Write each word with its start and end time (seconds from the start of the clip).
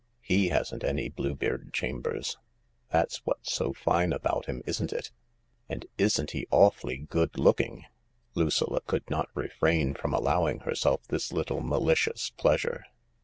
He 0.23 0.49
hasn't 0.49 0.83
any 0.83 1.09
Bluebeard 1.09 1.73
chambers. 1.73 2.39
That's 2.89 3.23
what's 3.23 3.53
so 3.53 3.71
fine 3.71 4.13
about 4.13 4.47
him, 4.47 4.63
isn't 4.65 4.91
it? 4.91 5.11
And 5.69 5.85
isn't 5.99 6.31
he 6.31 6.47
awfully 6.49 6.97
good 6.97 7.37
looking?" 7.37 7.85
Lucilla 8.33 8.81
could 8.81 9.07
not 9.11 9.29
refrain 9.35 9.93
from 9.93 10.15
allowing 10.15 10.61
herself 10.61 11.03
this 11.03 11.31
little 11.31 11.61
malicious 11.61 12.31
pleasure. 12.31 12.85